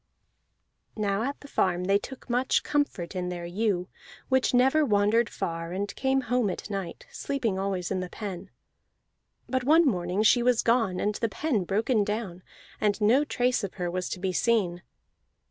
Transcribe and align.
Now 0.97 1.21
at 1.21 1.39
the 1.41 1.47
farm 1.47 1.83
they 1.83 1.99
took 1.99 2.27
much 2.27 2.63
comfort 2.63 3.15
in 3.15 3.29
their 3.29 3.45
ewe, 3.45 3.87
which 4.29 4.51
never 4.51 4.83
wandered 4.83 5.29
far, 5.29 5.73
and 5.73 5.95
came 5.95 6.21
home 6.21 6.49
at 6.49 6.71
night, 6.71 7.05
sleeping 7.11 7.59
always 7.59 7.91
in 7.91 7.99
the 7.99 8.09
pen. 8.09 8.49
But 9.47 9.63
one 9.63 9.85
morning 9.85 10.23
she 10.23 10.41
was 10.41 10.63
gone 10.63 10.99
and 10.99 11.13
the 11.13 11.29
pen 11.29 11.65
broken 11.65 12.03
down, 12.03 12.41
and 12.81 12.99
no 12.99 13.23
trace 13.23 13.63
of 13.63 13.75
her 13.75 13.91
was 13.91 14.09
to 14.09 14.19
be 14.19 14.33
seen. 14.33 14.81